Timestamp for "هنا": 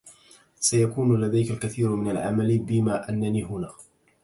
3.43-3.73